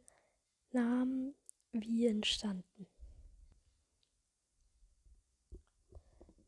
Namen 0.72 1.36
wie 1.70 2.08
entstanden. 2.08 2.88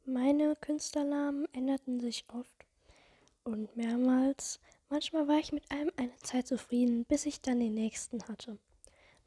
Meine 0.04 0.56
Künstlernamen 0.56 1.46
änderten 1.54 2.00
sich 2.00 2.24
oft 2.32 2.66
und 3.44 3.76
mehrmals. 3.76 4.58
Manchmal 4.88 5.28
war 5.28 5.38
ich 5.38 5.52
mit 5.52 5.70
einem 5.70 5.92
eine 5.96 6.16
Zeit 6.16 6.48
zufrieden, 6.48 7.04
bis 7.04 7.26
ich 7.26 7.42
dann 7.42 7.60
den 7.60 7.74
nächsten 7.74 8.26
hatte. 8.26 8.58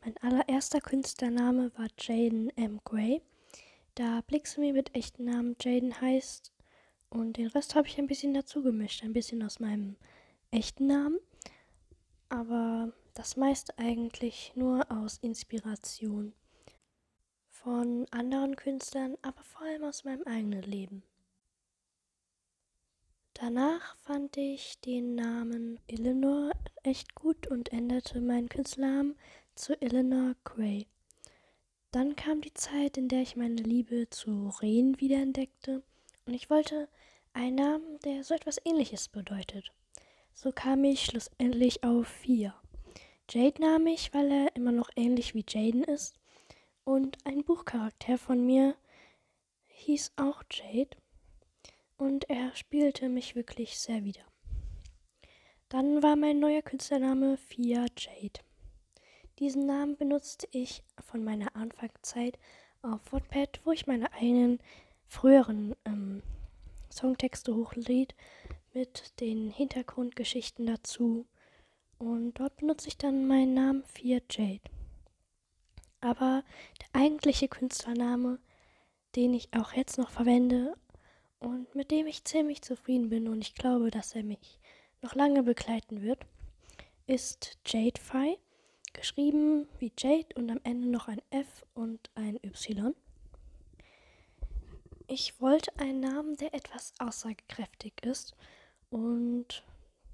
Mein 0.01 0.17
allererster 0.17 0.81
Künstlername 0.81 1.71
war 1.77 1.87
Jaden 1.97 2.49
M. 2.57 2.81
Gray 2.83 3.21
da 3.95 4.21
Blixemy 4.21 4.73
mit 4.73 4.95
echten 4.95 5.25
Namen 5.25 5.55
Jaden 5.61 5.99
heißt. 5.99 6.51
Und 7.09 7.37
den 7.37 7.47
Rest 7.47 7.75
habe 7.75 7.87
ich 7.87 7.97
ein 7.99 8.07
bisschen 8.07 8.33
dazu 8.33 8.63
gemischt. 8.63 9.03
Ein 9.03 9.13
bisschen 9.13 9.43
aus 9.43 9.59
meinem 9.59 9.97
echten 10.51 10.87
Namen. 10.87 11.19
Aber 12.29 12.91
das 13.13 13.37
meiste 13.37 13.77
eigentlich 13.77 14.53
nur 14.55 14.91
aus 14.91 15.17
Inspiration. 15.17 16.33
Von 17.49 18.07
anderen 18.11 18.55
Künstlern, 18.55 19.15
aber 19.21 19.43
vor 19.43 19.61
allem 19.61 19.83
aus 19.83 20.03
meinem 20.03 20.23
eigenen 20.23 20.63
Leben. 20.63 21.03
Danach 23.35 23.97
fand 23.97 24.37
ich 24.37 24.79
den 24.81 25.15
Namen 25.15 25.79
Eleanor 25.87 26.51
echt 26.83 27.15
gut 27.15 27.47
und 27.47 27.71
änderte 27.71 28.21
meinen 28.21 28.49
Künstlernamen 28.49 29.15
zu 29.55 29.79
Eleanor 29.81 30.35
Gray. 30.43 30.87
Dann 31.93 32.15
kam 32.15 32.41
die 32.41 32.55
Zeit, 32.55 32.97
in 32.97 33.07
der 33.07 33.21
ich 33.21 33.35
meine 33.35 33.61
Liebe 33.61 34.09
zu 34.09 34.49
Rehen 34.63 34.99
wiederentdeckte 34.99 35.83
und 36.25 36.33
ich 36.33 36.49
wollte 36.49 36.89
einen 37.33 37.57
Namen, 37.57 37.99
der 38.03 38.23
so 38.23 38.33
etwas 38.33 38.57
ähnliches 38.65 39.09
bedeutet. 39.09 39.71
So 40.33 40.51
kam 40.51 40.83
ich 40.85 41.05
schlussendlich 41.05 41.83
auf 41.83 42.07
vier. 42.07 42.55
Jade 43.29 43.61
nahm 43.61 43.85
ich, 43.85 44.11
weil 44.11 44.31
er 44.31 44.55
immer 44.55 44.71
noch 44.71 44.89
ähnlich 44.95 45.35
wie 45.35 45.45
Jaden 45.47 45.83
ist. 45.83 46.15
Und 46.83 47.23
ein 47.27 47.43
Buchcharakter 47.43 48.17
von 48.17 48.43
mir 48.43 48.75
hieß 49.67 50.13
auch 50.15 50.41
Jade. 50.49 50.97
Und 51.97 52.27
er 52.27 52.55
spielte 52.55 53.07
mich 53.07 53.35
wirklich 53.35 53.77
sehr 53.77 54.03
wieder. 54.03 54.25
Dann 55.69 56.01
war 56.01 56.15
mein 56.15 56.39
neuer 56.39 56.63
Künstlername 56.63 57.37
Fia 57.37 57.85
Jade. 57.95 58.39
Diesen 59.39 59.65
Namen 59.65 59.97
benutzte 59.97 60.47
ich 60.51 60.83
von 60.99 61.23
meiner 61.23 61.55
Anfangszeit 61.55 62.37
auf 62.81 63.11
Wattpad, 63.11 63.61
wo 63.63 63.71
ich 63.71 63.87
meine 63.87 64.11
eigenen 64.13 64.59
früheren 65.07 65.75
ähm, 65.85 66.21
Songtexte 66.91 67.55
hochlade 67.55 68.13
mit 68.73 69.19
den 69.19 69.49
Hintergrundgeschichten 69.49 70.65
dazu. 70.65 71.25
Und 71.97 72.35
dort 72.35 72.57
benutze 72.57 72.89
ich 72.89 72.97
dann 72.97 73.27
meinen 73.27 73.53
Namen 73.53 73.83
4 73.85 74.21
Jade. 74.29 74.69
Aber 76.01 76.43
der 76.81 77.01
eigentliche 77.01 77.47
Künstlername, 77.47 78.39
den 79.15 79.33
ich 79.33 79.49
auch 79.53 79.73
jetzt 79.73 79.97
noch 79.97 80.09
verwende 80.09 80.75
und 81.39 81.73
mit 81.73 81.91
dem 81.91 82.07
ich 82.07 82.25
ziemlich 82.25 82.61
zufrieden 82.61 83.09
bin 83.09 83.27
und 83.27 83.41
ich 83.41 83.55
glaube, 83.55 83.89
dass 83.89 84.13
er 84.13 84.23
mich 84.23 84.59
noch 85.01 85.15
lange 85.15 85.43
begleiten 85.43 86.01
wird, 86.01 86.25
ist 87.07 87.57
Jadefy. 87.65 88.37
Geschrieben 88.93 89.67
wie 89.79 89.91
Jade 89.97 90.33
und 90.35 90.49
am 90.49 90.59
Ende 90.63 90.87
noch 90.87 91.07
ein 91.07 91.21
F 91.29 91.65
und 91.73 92.09
ein 92.15 92.39
Y. 92.43 92.95
Ich 95.07 95.41
wollte 95.41 95.77
einen 95.77 95.99
Namen, 95.99 96.37
der 96.37 96.53
etwas 96.53 96.93
aussagekräftig 96.99 97.93
ist 98.03 98.35
und 98.89 99.63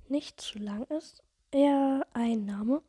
nicht 0.08 0.42
zu 0.42 0.58
lang 0.58 0.84
ist. 0.86 1.24
Eher 1.52 2.06
ein 2.13 2.46
Name, 2.46 2.82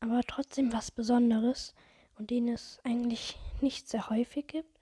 aber 0.00 0.22
trotzdem 0.22 0.72
was 0.72 0.90
Besonderes 0.90 1.74
und 2.18 2.30
den 2.30 2.48
es 2.48 2.80
eigentlich 2.84 3.36
nicht 3.60 3.88
sehr 3.88 4.10
häufig 4.10 4.46
gibt 4.46 4.80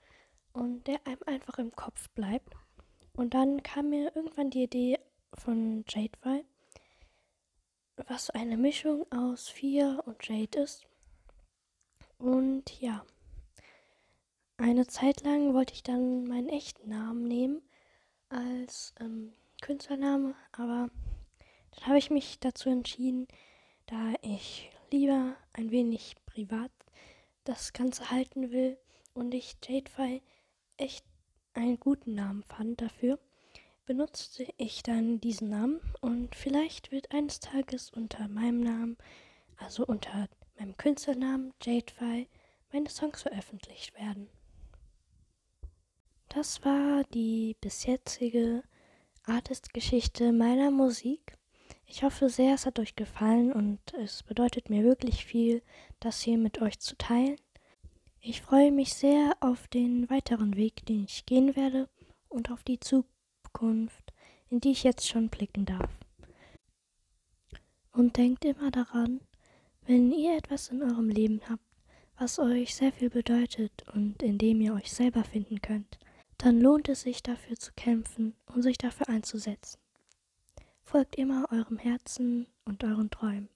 und 0.53 0.87
der 0.87 1.01
einem 1.07 1.23
einfach 1.27 1.59
im 1.59 1.75
Kopf 1.75 2.09
bleibt. 2.11 2.55
Und 3.15 3.35
dann 3.35 3.63
kam 3.63 3.91
mir 3.91 4.15
irgendwann 4.15 4.51
die 4.51 4.65
Idee 4.65 4.99
von 5.35 5.85
Jadefy, 5.89 6.45
was 8.09 8.31
eine 8.31 8.57
Mischung 8.57 9.07
aus 9.13 9.49
Vier 9.49 10.03
und 10.07 10.27
Jade 10.27 10.61
ist. 10.61 10.87
Und 12.19 12.81
ja, 12.81 13.05
eine 14.57 14.87
Zeit 14.87 15.23
lang 15.23 15.55
wollte 15.55 15.73
ich 15.73 15.83
dann 15.83 16.25
meinen 16.25 16.49
echten 16.49 16.89
Namen 16.91 17.25
nehmen 17.25 17.63
als 18.29 18.95
ähm, 19.01 19.33
Künstlername, 19.63 20.35
aber 20.53 20.91
dann 21.73 21.87
habe 21.87 21.99
ich 21.99 22.11
mich 22.11 22.39
dazu 22.41 22.69
entschieden, 22.69 23.27
da 23.87 24.15
ich 24.23 24.71
lieber 24.91 25.35
ein 25.53 25.71
wenig 25.71 26.17
privat 26.27 26.71
das 27.45 27.73
Ganze 27.73 28.11
halten 28.11 28.51
will 28.51 28.77
und 29.15 29.35
ich 29.35 29.57
Jadefy 29.67 30.23
echt 30.77 31.05
einen 31.55 31.81
guten 31.81 32.15
Namen 32.15 32.43
fand 32.45 32.81
dafür, 32.81 33.19
benutzte 33.91 34.47
ich 34.57 34.85
dann 34.85 35.21
diesen 35.21 35.49
Namen 35.49 35.81
und 36.01 36.37
vielleicht 36.37 36.93
wird 36.93 37.11
eines 37.11 37.41
Tages 37.41 37.91
unter 37.91 38.29
meinem 38.29 38.61
Namen, 38.61 38.97
also 39.57 39.85
unter 39.85 40.29
meinem 40.57 40.77
Künstlernamen 40.77 41.53
Jadefy, 41.61 42.29
meine 42.73 42.89
Songs 42.89 43.23
veröffentlicht 43.23 43.93
werden. 43.99 44.29
Das 46.29 46.65
war 46.65 47.03
die 47.13 47.57
bis 47.61 47.85
jetzige 47.85 48.63
Artist-Geschichte 49.25 50.31
meiner 50.31 50.71
Musik. 50.71 51.37
Ich 51.85 52.05
hoffe 52.05 52.29
sehr, 52.29 52.55
es 52.55 52.67
hat 52.67 52.79
euch 52.79 52.95
gefallen 52.95 53.53
und 53.53 53.81
es 53.95 54.23
bedeutet 54.23 54.71
mir 54.71 54.85
wirklich 54.85 55.25
viel, 55.25 55.63
das 55.99 56.21
hier 56.21 56.39
mit 56.39 56.63
euch 56.63 56.79
zu 56.79 56.97
teilen. 56.97 57.41
Ich 58.21 58.41
freue 58.41 58.71
mich 58.71 58.95
sehr 58.95 59.37
auf 59.41 59.67
den 59.67 60.09
weiteren 60.09 60.55
Weg, 60.55 60.87
den 60.87 61.07
ich 61.07 61.27
gehen 61.27 61.57
werde 61.57 61.89
und 62.29 62.53
auf 62.53 62.63
die 62.63 62.79
Zukunft, 63.53 64.13
in 64.49 64.61
die 64.61 64.71
ich 64.71 64.85
jetzt 64.85 65.09
schon 65.09 65.29
blicken 65.29 65.65
darf. 65.67 65.91
Und 67.93 68.17
denkt 68.17 68.45
immer 68.45 68.71
daran, 68.71 69.21
wenn 69.87 70.13
ihr 70.13 70.37
etwas 70.37 70.69
in 70.69 70.83
eurem 70.83 71.09
Leben 71.09 71.41
habt, 71.49 71.63
was 72.17 72.39
euch 72.39 72.75
sehr 72.75 72.93
viel 72.93 73.11
bedeutet 73.11 73.85
und 73.95 74.23
in 74.23 74.39
dem 74.39 74.61
ihr 74.61 74.75
euch 74.75 74.93
selber 74.93 75.25
finden 75.25 75.61
könnt, 75.61 75.99
dann 76.39 76.61
lohnt 76.61 76.89
es 76.89 77.03
sich 77.03 77.23
dafür 77.23 77.57
zu 77.57 77.73
kämpfen 77.75 78.35
und 78.47 78.63
sich 78.63 78.79
dafür 78.79 79.09
einzusetzen. 79.09 79.79
Folgt 80.83 81.17
immer 81.17 81.47
eurem 81.51 81.79
Herzen 81.79 82.47
und 82.65 82.85
euren 82.85 83.11
Träumen. 83.11 83.49